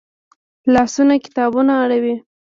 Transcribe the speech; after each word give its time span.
لاسونه 0.73 1.13
کتابونه 1.25 1.73
اړوي 1.83 2.15